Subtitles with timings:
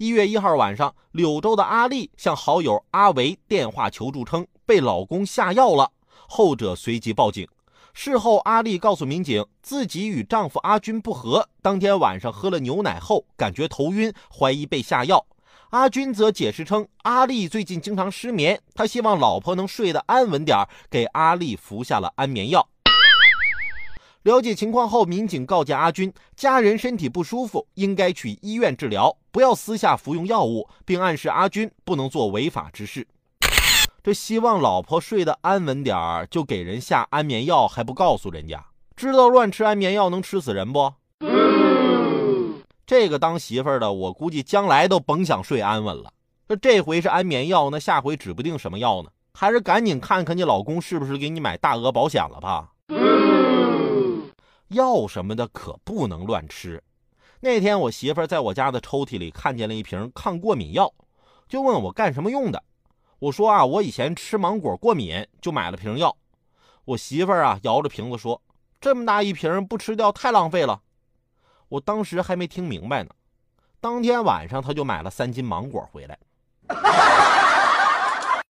[0.00, 5.92] 一月一号晚上，柳州的阿丽向好友阿维电话求助，称被老公下药了。
[6.26, 7.46] 后者随即报警。
[7.92, 15.26] 事后，阿丽告诉民警，自己与丈夫阿军不和，当天晚上喝了牛奶后感觉头晕，怀疑被下药。
[15.68, 22.66] 阿军则解释称，阿丽最近经常失眠，他希望老婆能睡得安稳点，给阿丽服下了安眠药。
[24.22, 33.06] 了解情况后，民警告诫阿军，家人身体不舒服，应该去医院治疗，不要私下服用药物，并暗示阿军不能做违法之事。
[34.02, 38.64] 这希望老婆睡得安稳点儿，就给人下安眠药，还不告诉人家，
[38.96, 40.92] 知道乱吃安眠药能吃死人不？
[42.86, 46.10] 这个当媳妇儿的，我估计将来都甭想睡安稳了。
[46.48, 49.10] 这这回是安眠药，那下回指不定什么药呢？
[49.32, 52.70] 还是赶紧看看你老公是不是给你买大额保险了吧？
[54.68, 56.82] 药什么的可不能乱吃。
[57.42, 60.92] 那天我媳妇在我家的抽屉里看见了一瓶抗过敏药，
[61.48, 62.62] 就问我干什么用的。
[63.18, 66.14] 我说啊，我以前吃芒果过敏，就买了瓶药。
[66.84, 68.42] 我媳妇啊，摇着瓶子说
[68.80, 70.82] ：“这么大一瓶不吃掉太浪费了。”
[71.70, 73.10] 我当时还没听明白呢。
[73.80, 76.18] 当天晚上，他就买了三斤芒果回来。